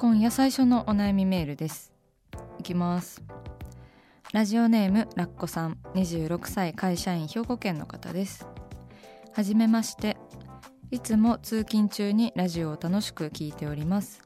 [0.00, 1.92] 今夜最初のお悩みメールです。
[2.58, 3.22] いきます。
[4.32, 5.76] ラジオネームラッコさん。
[5.94, 8.46] 26歳会社員兵庫県の方です。
[9.34, 10.16] はじめまして。
[10.90, 14.22] いつも通勤中にラジオを楽しく聞いております。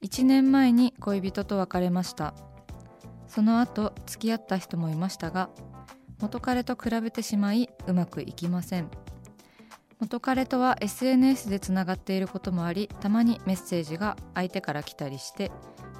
[0.00, 2.32] 1年前に恋人と別れました。
[3.28, 5.50] その後付き合った人もいましたが
[6.18, 8.88] 元彼と比べてしまいうまくいきません。
[10.00, 15.50] 元彼とは SNS でつながっていることもありたまにメッセージが相手から来たりして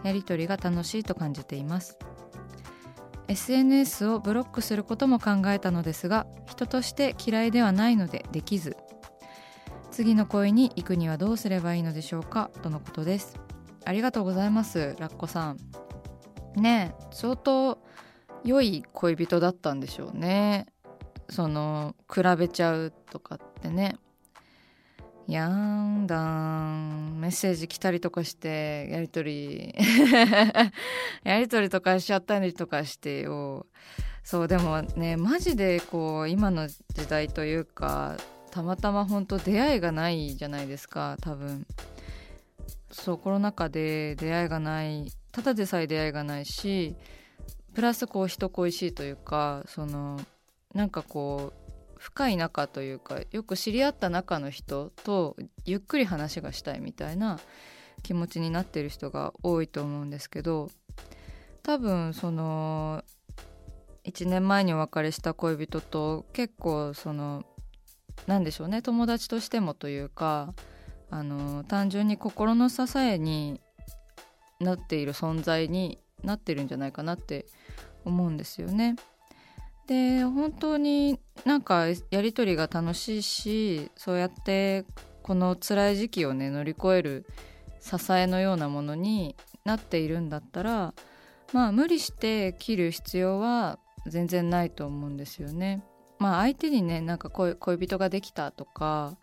[0.03, 1.99] やり取りが楽しいと感じています。
[3.27, 8.77] SNS をブロックすることも考えたのですが人として嫌いではないのでできず
[9.91, 13.39] 次の恋に行くにはどうすればいいのでしょうかとのことです。
[13.87, 15.59] ありがとうございますラッコさん。
[16.57, 17.79] ねえ相当
[18.45, 20.67] 良い恋人だったんでしょうね。
[21.29, 23.97] その比べちゃうとかってね。
[25.27, 27.19] やんだん。
[27.21, 29.75] メッセージ来たりとかしてやり取り。
[31.25, 33.67] やり取 りとかしちゃったりとかしてよ。
[34.23, 38.17] そうでもねマジでこう今の時代というか
[38.51, 41.67] たまたま本当出会いがないじゃないですか多分。
[42.91, 45.11] そうコロナ禍で出会いがない。
[45.33, 46.95] ただでさえ出会いがないし
[47.75, 50.21] プラスこう人恋しいというかその
[50.75, 51.65] なんかこう
[51.99, 57.39] 深い仲というかよく知り合った仲の人とゆっくり話がしたいみたいな
[58.03, 60.71] 気持ちになってる人が多いと思うんですけど
[61.63, 63.03] 多分その
[64.05, 67.45] 1年前にお別れした恋人と結構その
[68.27, 70.53] 何でしょうね友達としてもというか
[71.11, 73.61] あの単純に心の支えに
[74.61, 77.47] なっている存在になってるんじゃないかなって
[78.05, 78.97] 思うんですよね。
[79.87, 84.85] で本当になんかやり取りが楽しいしそうやって
[85.23, 87.27] この辛い時期をね乗り越える
[87.81, 90.95] 支えのようなものになっているんだったら
[91.53, 95.83] まあ無理して切る必要は全然ないと思うんですよね。
[96.19, 99.17] まあ相手にねなんか恋人ができたとか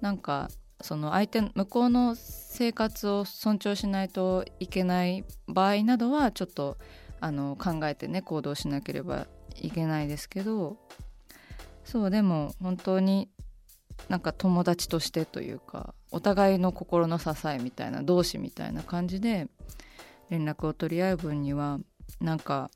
[0.00, 0.48] なんか
[0.80, 6.76] その相手向こうの生活を尊重しないといけない場合などはちょっと
[7.20, 9.26] あの考えてね行動しなければ
[9.62, 10.76] いけないですけど
[11.84, 13.28] そうでも本当に
[14.08, 19.48] なんか友達としてというかお互いの心の支えみたいな同志みたいな感じで
[20.30, 21.78] 連絡を取り合う分には
[22.20, 22.70] なんか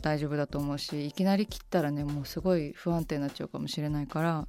[0.00, 4.46] 大丈夫だと思うしいきなり切ったらねもうすごい不安定になっちゃうかもしれないから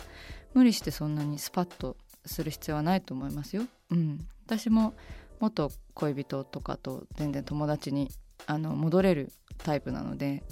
[0.54, 3.64] 無理してそんなにスパッとする必要はないと思いますよ。
[3.90, 4.94] うん、私も
[5.40, 8.10] 元恋人とかと全然友達に
[8.46, 10.44] あの戻れるタイプなので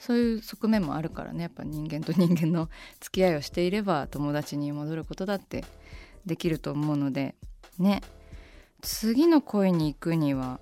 [0.00, 1.42] そういう側面もあるからね。
[1.42, 2.68] やっぱ人間と人間の
[3.00, 5.64] 付き合いをしていれば友達に戻ることだって
[6.26, 7.36] できると思うので
[7.78, 8.02] ね。
[8.82, 10.58] 次の恋に行くには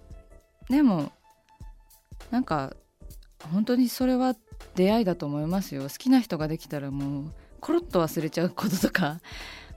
[0.69, 1.12] でも
[2.32, 2.75] なんか
[3.52, 4.35] 本当にそれは
[4.75, 5.85] 出会いだと思いますよ。
[5.85, 9.20] 好きな人ができたらもうコロッと忘れちゃうこととか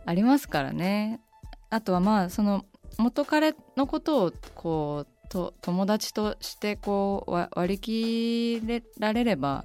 [0.05, 1.21] ありますからね。
[1.69, 2.65] あとはまあその
[2.97, 9.63] 元彼のことをこうと友達としてこう割り切れられれば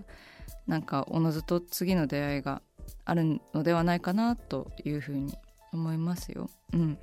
[0.66, 2.62] なんかおのずと次の出会いが
[3.04, 5.36] あるのではないかなというふうに
[5.72, 6.48] 思いますよ。
[6.72, 6.98] うん。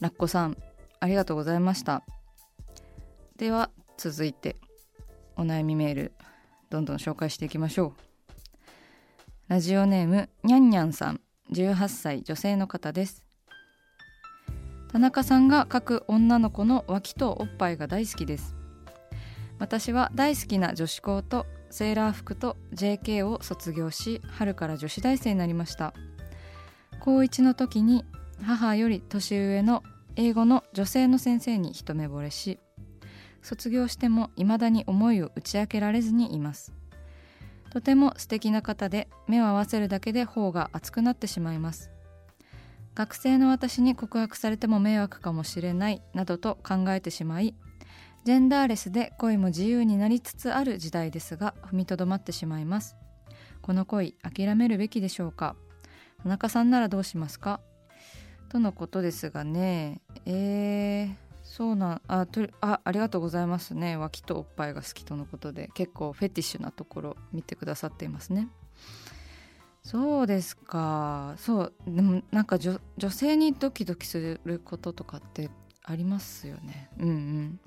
[0.00, 0.56] ラッコさん
[1.00, 2.02] ありがとうございました
[3.36, 4.56] では続いて
[5.36, 6.12] お悩みメール
[6.68, 7.92] どんどん紹介していきましょう
[9.48, 11.20] ラジオネームにゃんにゃんさん
[11.52, 13.25] 18歳女性の方です
[14.92, 18.54] 田中さんが描く女の子の脇とおっぱいが大好きです。
[19.58, 25.94] 私は大好きな女子校とセーラー服と JK を卒業し春から女子大生になりました。
[27.00, 28.04] 高1の時に
[28.42, 29.82] 母より年上の
[30.16, 32.58] 英語の女性の先生に一目惚れし
[33.42, 36.72] 卒業しても未だに思いを打ち明けられずにいます。
[37.70, 41.90] とても素敵な方で目を合わせるだけで頬が熱くなってしまいます。
[42.96, 47.54] 学生の私に告白されても迷惑かもしれないなどと考えてしまい
[48.24, 52.96] ジェンダーレスで恋も自由になりつつある時代ですが踏みとどまってしまいます。
[53.62, 55.54] この恋諦めるべきでしょうか？
[56.22, 57.60] 田中さんならどうしますか？
[58.48, 60.00] とのことですがね。
[60.24, 61.14] えー、
[61.44, 63.96] そうなんあとあありがとうございますね。
[63.96, 68.48] 脇とおっぱいが好きとのことで結構フェティッシュなところ見てくださっていますね。
[69.86, 71.36] そうですか。
[71.38, 75.48] そうでもなんか女性にドキドキすることとかって
[75.84, 76.90] ありますよね。
[76.98, 77.60] うんうん。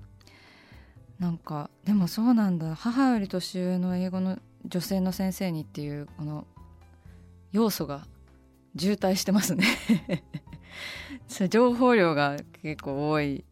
[1.18, 2.76] なんかでもそうなんだ。
[2.76, 6.46] 母より年上の英語の女性の先生にっていうこの
[7.54, 8.06] 要素が
[8.78, 9.64] 渋滞してますね。
[11.50, 13.46] 情報量が結構多い。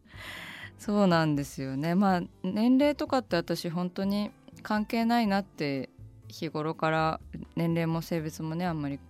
[0.78, 1.94] そうなんですよね。
[1.94, 4.30] まあ年齢とかって私本当に
[4.62, 5.88] 関係ないなって
[6.28, 7.20] 日頃から
[7.56, 9.02] 年齢も性別もねあんまり好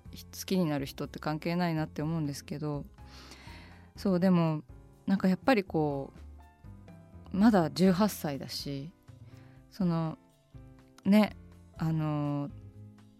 [0.46, 2.84] きになる人って関係ないなって思うんですけど
[3.96, 4.62] そうでも
[5.06, 6.12] なんかやっぱりこ
[7.32, 8.90] うまだ18歳だし
[9.70, 10.18] その
[11.04, 11.36] ね
[11.76, 12.50] あの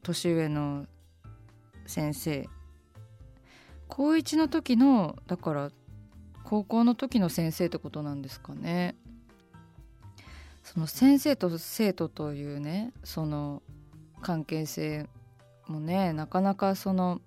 [0.02, 0.86] 年上の
[1.86, 2.48] 先生
[3.88, 5.70] 高1の時のだから
[6.44, 8.96] 高校の時の先生ってことなんですかね。
[10.62, 13.62] その先生と生徒というねその
[14.20, 15.08] 関係性
[15.66, 17.20] もねなかなかその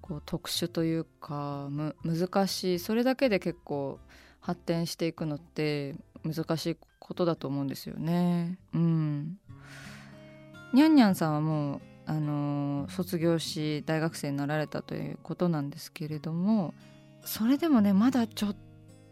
[0.00, 1.68] こう特殊というか
[2.04, 3.98] 難しいそれだけで結構
[4.40, 8.58] 発展していくのって難しいことだと思うんですよね。
[8.74, 9.38] うん。
[10.72, 16.72] にゃんにゃんさんはもうあの、卒業し大学生になられたということなんですけれども
[17.24, 18.56] それでもねまだちょっ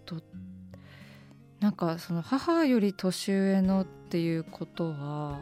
[0.06, 0.16] と
[1.58, 5.40] なんかその母より年上のっていうことは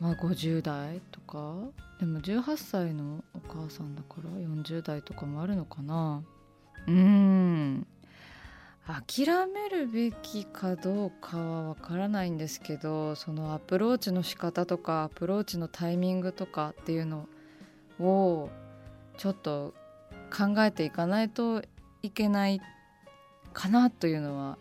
[0.00, 1.54] まあ50代とか。
[1.98, 6.22] でも18歳のお母さんだから40代とかもあるのかな。
[6.86, 7.86] うん。
[8.86, 17.28] 諦めるべきかどうかはわからないんですけどそのアプローチの仕方とかアプローチのタイミングとかっていうの
[18.00, 18.48] を
[19.18, 19.74] ちょっと
[20.34, 21.62] 考えていかないと
[22.02, 22.62] いけない
[23.52, 24.56] かなというのは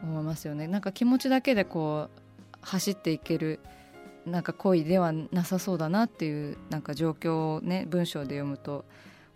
[0.00, 0.68] 思いますよね。
[0.68, 2.20] なんか気持ちだけでこう
[2.60, 3.58] 走っていける
[4.26, 8.84] なんか恋ではなさそうだなっていうなんか状況をね文章で読むと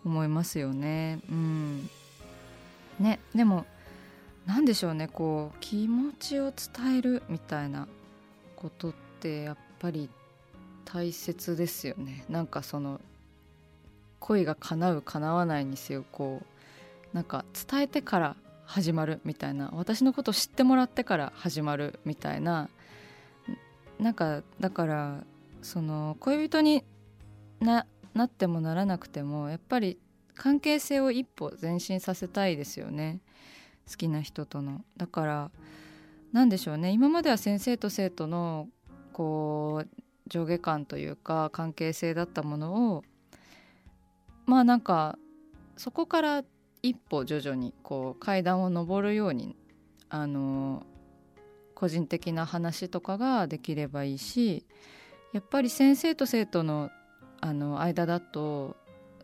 [0.04, 1.20] 思いますよね。
[1.30, 1.88] うん、
[2.98, 3.66] ねでも
[4.46, 7.86] 何でしょうねこう気持ちを伝えるみたいな
[8.56, 10.10] ことってやっぱり
[10.84, 12.24] 大切ですよね。
[12.28, 13.00] なんかその
[14.18, 22.68] 恋が叶う叶わないにせよこうなんか伝えてから始まるみたいな私のことを知ってもらってから始まるみたいな
[24.00, 25.24] なんかだから
[25.62, 26.84] その恋人に
[27.60, 29.98] ななってもならなくてもやっぱり
[30.34, 33.20] 関係性を一歩前進させたいですよね
[33.88, 34.84] 好きな人との。
[34.96, 35.50] だから
[36.32, 38.68] 何でしょうね今までは先生と生徒の
[39.12, 43.04] こう上下感というか関係性だったものを
[44.46, 45.18] まあなんか
[45.76, 46.44] そこから
[46.82, 49.56] 一歩徐々にこう階段を上るように
[50.08, 50.86] あの
[51.80, 54.66] 個人的な話とかができればいいし
[55.32, 56.90] やっぱり先生と生徒の
[57.40, 58.76] あの間だと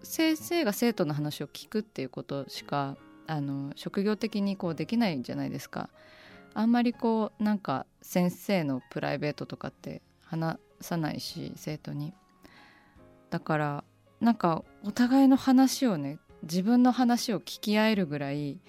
[0.02, 2.96] 先生が生徒の話を聞くっていうことしか
[3.26, 5.90] あの職業的にこうできないんじゃないですか。
[6.54, 12.14] あんまりこうなんか先生のプライベートとかって話さないし生徒に。
[13.28, 13.84] だから
[14.22, 18.60] なんかお互いの話をね自分の話を聞き合えるぐらい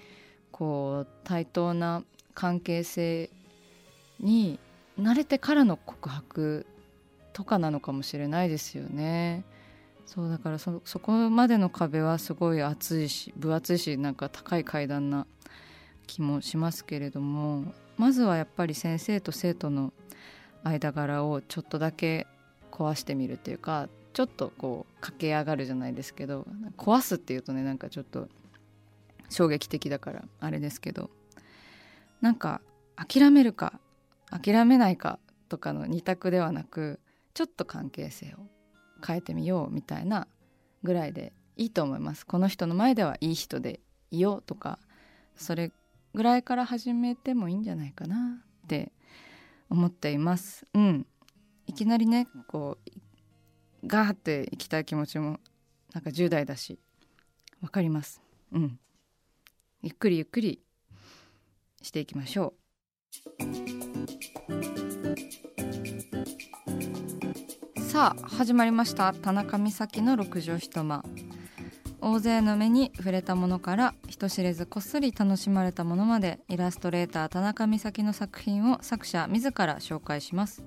[0.52, 2.02] こう対等な
[2.34, 3.30] 関係性
[4.20, 4.58] に
[4.98, 6.66] 慣れてからの告白
[7.32, 9.44] とかなのかもしれないですよね。
[10.06, 15.26] そうだからそそこまでの壁はすごい厚いし分厚いしなんか高い階段な
[16.06, 19.92] 気もしますけれどもまずはやっぱり先生と生徒の
[20.64, 22.26] 間柄をちょっとだけ
[22.72, 26.46] 壊してみるっていうかちょっとこう駆け上がるじゃないですけど
[26.78, 28.28] 壊すっていうとねなんかちょっと
[29.28, 31.10] 衝撃的だからあれですけど
[32.22, 32.62] なんか
[32.96, 33.78] 諦めるか
[34.30, 35.18] 諦めないか
[35.48, 37.00] とかの二択ではなく
[37.34, 38.46] ちょっと関係性を
[39.06, 40.26] 変えてみようみたいな
[40.82, 42.26] ぐらいでいいと思います。
[42.26, 43.80] この人の前ではいい人で
[44.10, 44.78] いようとか
[45.36, 45.72] それ
[46.14, 48.92] ぐらいから始めてもいいんじゃないかなって
[49.70, 50.66] 思っています。
[50.74, 51.06] うん。
[51.66, 55.38] いきなりねこうガーっていきたい気持ちも
[55.92, 56.78] なんか10代だし
[57.60, 58.22] わかります。
[58.52, 58.78] うん。
[59.82, 60.60] ゆっくりゆっくり
[61.82, 62.54] していきましょ
[63.38, 63.67] う。
[67.88, 69.12] さあ始まりました。
[69.12, 71.02] 田中美咲の六畳一間。
[72.00, 80.62] 大勢の目に触れたものから人知れずこっそり楽しまれたものまでイラストレーター田中美咲の作品を作者自ら紹介します。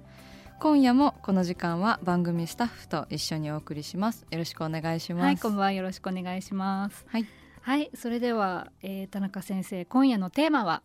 [0.59, 4.25] 今夜もこの時間は番組スタッフと一緒にお送りします。
[4.29, 5.23] よろしくお願いします。
[5.23, 5.71] はいこんばんは。
[5.71, 7.05] よろしくお願いします。
[7.07, 7.25] はい、
[7.61, 10.83] はいそれでは、えー、田中先生今夜のテーマは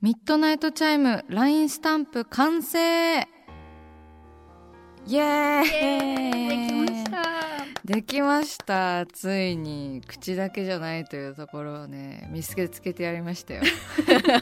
[0.00, 2.78] ミッドナイトチャイム LINE スタンプ完成。
[2.78, 3.24] イ
[5.16, 6.48] エーイ。
[6.48, 7.22] できました
[7.84, 9.06] できました。
[9.06, 13.62] ついに口だけじゃないというところをね見つけつけてやりましたよ。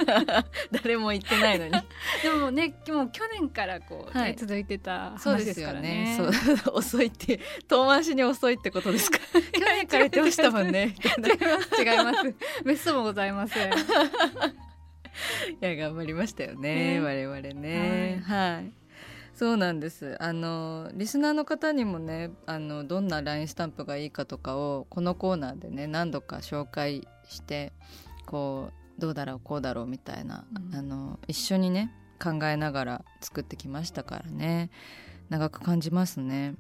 [0.83, 1.73] 誰も言ってないのに。
[2.23, 4.37] でもねもう去年からこう、ねはい。
[4.37, 6.17] 続いてたそうで話ですすからよねね。
[6.19, 9.19] そう 遅いって遠回しに遅いってことですか？
[9.19, 10.95] 去年から言ってましたもんね。
[11.03, 11.83] 違います。
[11.83, 12.35] 違います。
[12.63, 13.71] 別荘もございません
[15.61, 16.67] いや頑張りましたよね
[16.99, 17.01] ね。
[17.01, 18.23] 我々ね。
[18.25, 18.73] はい、
[19.35, 20.17] そうなんです。
[20.21, 27.73] あのリスナーの方にもねあのどんな LINE スタンプがいいかとかをこのコーナーでね何度か紹介して
[28.27, 30.75] こうどうだろうこうだろうみたいな、うん。
[30.75, 31.93] あの一緒にね
[32.23, 34.71] 考えながら作ってきましたからね。
[35.29, 36.55] 長く感じますね。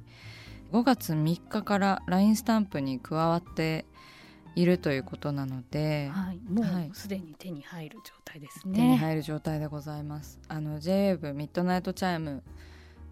[0.72, 3.86] 5月3日から LINE スタンプに加わって
[4.56, 10.40] いるということなので、はいもはいうすでに手に入る状態です手にね、入る状態でございます。
[10.48, 12.42] あの J-WAVE ミッドナイトチャイム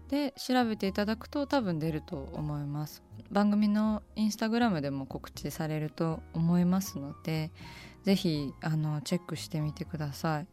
[0.09, 3.03] で調べていただくと多分出ると思います。
[3.31, 7.51] 番組のインスタグラムでも告知されると思いますので、
[8.03, 10.47] ぜひあのチェックしてみてください。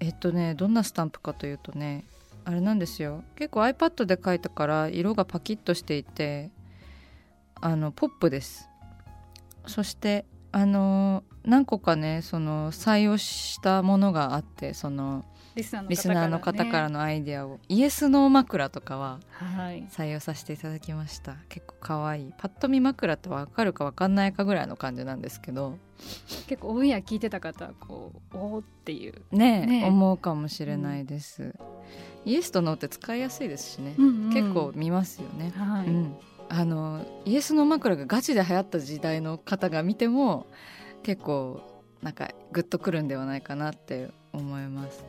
[0.00, 2.04] えっとねどんなスタンプかというとね
[2.44, 6.50] あれなんですよ結構 iPad で描いたから色がパキッとしていて
[7.60, 8.68] あのポップです
[9.66, 15.24] そしてあの何個かねその採用したものがあってその
[15.56, 15.74] リス
[16.08, 19.88] ナーの方かららのアイデアを、イエスノー枕とかははい。
[19.90, 21.36] 採用させていただきました。
[21.48, 22.32] 結構可愛い。
[22.36, 25.78] パッと見枕って分かるか分かんないかぐらいの感じなんですけど。
[26.46, 29.88] 結構オンエア聞いてた方はこうおーっていう、ねえねえ。
[29.88, 31.54] 思うかもしれないです、
[32.26, 34.30] イエスとノーって使いやすいですしね、うんうん。
[34.34, 36.16] 結構見ますよね、はい、うん、
[36.48, 40.46] あのイエスの枕がガチで流行った時代の方が見ても
[41.02, 41.60] 結構
[42.02, 45.04] なんかグッとくるんではないかなって思います。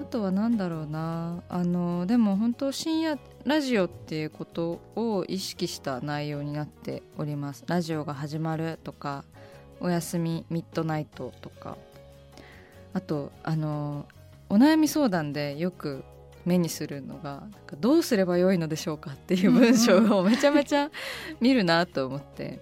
[0.00, 1.42] あとは何だろうな。
[1.50, 7.64] あのでも本当深夜ラジオっていうことを意識した内容になっております。
[7.66, 9.24] ラジオが始まるとか
[9.78, 11.76] おやすみミッドナイトとか。
[12.92, 14.06] あとあの
[14.48, 16.02] お悩み相談でよく
[16.50, 20.90] 目にするのがなんかどうすればよいのでしょうかっていう文章をめちゃめちゃ
[21.40, 22.58] 見るなと思って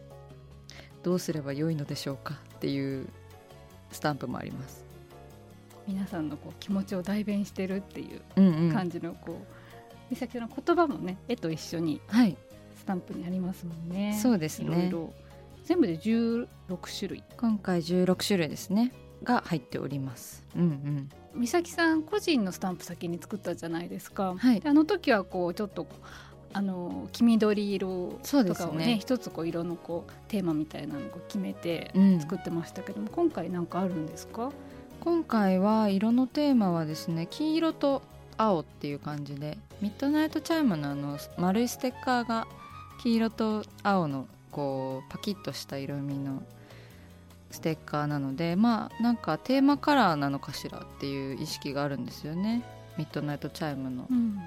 [1.02, 3.08] どうすればよいのでしょうかっていう
[3.90, 4.84] スタンプもあります。
[5.86, 9.56] 皆さんのこう気持ちを代弁してるっていううんうん、感じのこう、
[10.10, 12.36] 美咲さんの言葉もね絵と一緒にはい
[12.76, 14.18] スタンプにありますもんね。
[14.20, 15.14] そうですねいろいろ
[15.64, 16.46] 全部で16
[16.98, 17.24] 種類。
[17.38, 18.92] 今回16種類ですね
[19.24, 20.44] が入っております。
[20.56, 24.34] うんうん美咲さん個人のスタンプ先に作ったじゃないですか。
[24.36, 25.86] はいであの時はこうちょっと
[26.52, 34.50] あの黄緑色そうですとかをねね一つこう色のこうテーマみたいなのを決めてうん作ってましたけども、今回なんかあるんですか？
[35.00, 38.02] 今回は色のテーマはですね黄色と
[38.36, 42.48] 青っていう感じでミッドナイトチャイムのあの丸いステッカーが
[43.02, 46.42] 黄色と青のこうパキッとした色味の
[47.50, 52.62] ステッカーなのでまあなんかテーマカラーなのかしらっていう意識があるんですよね。
[52.96, 54.06] ミッドナイトチャイムの。
[54.10, 54.38] うん、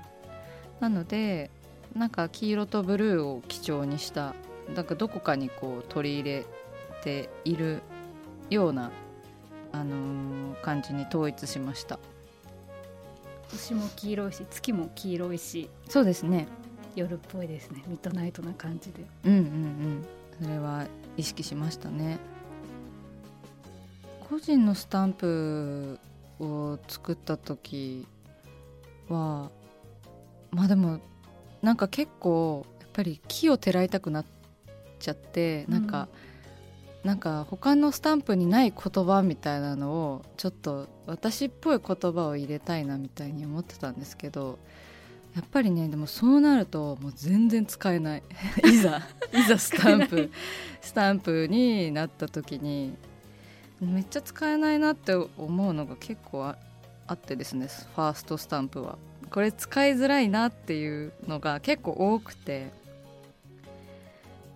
[0.80, 1.50] なので
[1.96, 4.36] なんか黄色とブルーを基調にした
[4.76, 6.46] なんかどこかにこう取り入れ
[7.04, 7.82] ている
[8.50, 8.92] ような、
[9.72, 11.98] あのー感じに統一しました。
[13.50, 16.48] 星も黄色いし月も黄色いしそうですね。
[16.96, 17.84] 夜っぽいですね。
[17.88, 19.06] ミッドナイトな感じで。
[19.26, 20.06] うんうんうん。
[20.42, 22.18] それは意識しましたね
[24.32, 26.00] 個人のスタンプ
[26.40, 28.08] を作った時
[29.10, 29.52] は
[30.52, 31.02] まあでも
[31.62, 34.26] なんか結構やっぱり木をてらいたくなっ
[35.00, 36.08] ちゃってなんか、
[37.04, 44.60] なんか他のスタンプにない言葉みたいなのをちょっと私っぽい言葉を入れたいなみたいに思ってたんですけど
[45.36, 48.24] やっぱりねでもそうなるともう全然使えない。
[48.64, 49.02] いざ
[49.34, 50.32] いざスタンプ
[50.80, 52.96] スタンプになった時に
[53.82, 56.56] めっちゃ使えないなって思うのが結構あ
[57.08, 58.98] あってですねファーストスタンプは。
[59.30, 62.70] これ使いづらいなっていうのが結構多くて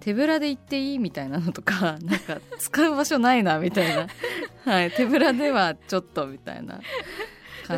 [0.01, 4.08] 手ぶらで行っていいみたいなのとか なんか使う場所ないなみたいな、
[4.72, 6.82] はい、手ぶらではちょっとみたいな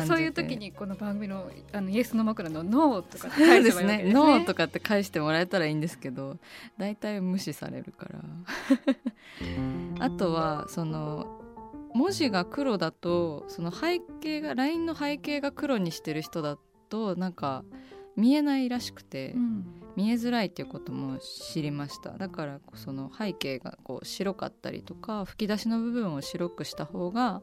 [0.06, 4.12] そういう時にこの番組のあのイエスの枕のノーとか返せばいいわけですね。
[4.12, 6.36] ノーとかって返してもらえたらいいんですけど
[6.76, 8.18] 大体無視されるから。
[10.04, 11.37] あとはその
[11.94, 17.64] 文字が黒だとその背景が LINE の背景が黒にしてる人だとなんか
[18.16, 19.64] 見えないらしくて、うん、
[19.96, 22.18] 見えづらいっていうことも知りました。
[22.18, 27.42] だからその背景がこう白かったりとか吹き出しの部分を白くした方が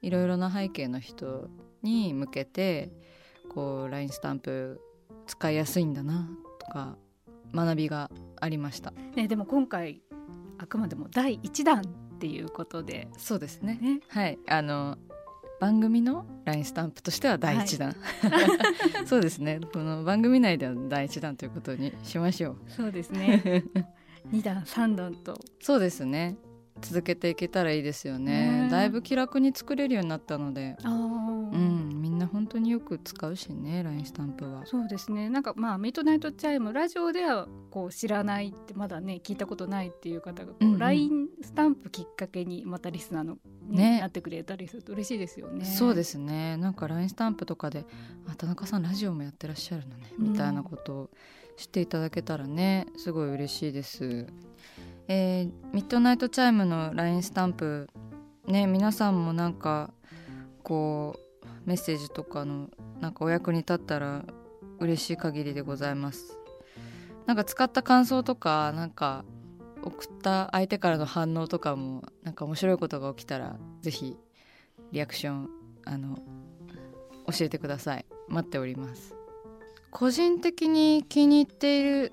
[0.00, 1.48] いろいろな背景の人
[1.82, 2.92] に向けて
[3.52, 4.80] こう LINE スタンプ
[5.26, 6.28] 使いやすいんだな
[6.60, 6.96] とか
[7.54, 10.02] 学びがありました、ね、でも今回
[10.58, 11.82] あくまでも第1弾
[12.22, 13.08] っていうことで。
[13.18, 14.38] そうですね、ね、はい。
[14.46, 14.96] あの
[15.58, 19.58] 番組の LINE スタンプとしては第1弾、はい、 そうですね。
[19.72, 22.56] この番組内では第1弾ということにしましょう。
[22.68, 23.64] そうですね。
[24.30, 25.36] 2弾3弾と。
[25.60, 26.36] そうですね。
[26.80, 30.76] 続けていけたらいいですよね、ね、だいぶ気楽に作れるようになったので。
[30.84, 31.71] うん
[32.52, 34.66] 当によく使うしね LINE スタンプは。
[34.66, 35.28] そうですね。
[35.30, 45.64] なんかまあミッドナイトチャイムラジオではこう知らないってまだね聞いたことないっていう方がこう、うんうん、LINE スタンプきっかけにまたリスナーのね、なってくれたりすると嬉しいですよね。
[45.64, 46.56] そうですね。
[46.56, 47.86] なんか LINE スタンプとかで
[48.28, 51.10] 「あ田中さんラジオもやってらっしゃるのね」みたいなことを
[51.56, 54.26] 知っていただけたらねすごい嬉しいです。
[55.08, 57.88] えー、ミッドナイトチャイムの LINE スタンプ
[58.46, 59.92] ね皆さんもなんか
[60.62, 61.31] こう
[61.64, 62.68] メッセージとかの
[63.00, 64.24] なんかお役に立ったら
[64.78, 66.38] 嬉しい限りでございます。
[67.26, 69.24] なんか使った感想とかなんか
[69.82, 74.16] 送った相手からの反応とかもなんか面白いことが起きたら是非
[74.90, 75.50] リアクション
[75.84, 76.16] あの
[77.26, 78.04] 教えてください。
[78.28, 79.14] 待っております。
[79.90, 82.12] 個人的に気に入っている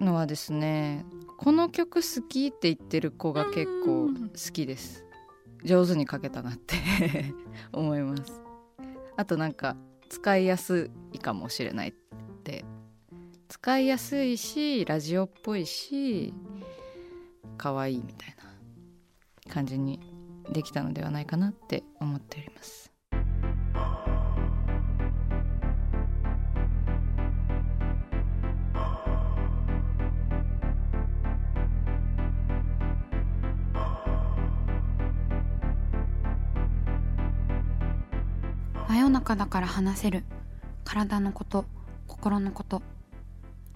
[0.00, 1.04] のはですね
[1.38, 5.04] この曲好きって言ってる子が結構好きです。
[5.64, 6.76] 上手に書けたなって
[7.72, 8.45] 思います。
[9.16, 9.76] あとなんか
[10.08, 12.64] 使いやすいかもしれないって。
[13.48, 16.34] 使いやすいしラジオっぽいし
[17.56, 18.34] 可愛いみたい
[19.46, 20.00] な感じに
[20.50, 22.85] できたのではないかなって思っております。
[39.26, 40.22] 中だから話せる。
[40.84, 41.64] 体のこと
[42.06, 42.80] 心のこと。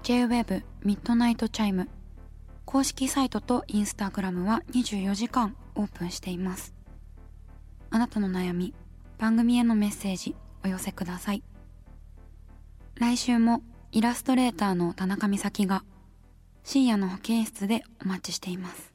[0.04, 1.88] J-WAVE ミッドナイトチャイム。
[2.64, 6.72] 公式サイトとインスタグラムは24時間オープンしています。
[7.90, 8.74] あなたの悩み
[9.18, 11.42] 番組へのメッセージお寄せください。
[12.94, 15.82] 来週もイラストレーターの田中美咲が
[16.62, 18.94] 深夜の保健室でお待ちしています。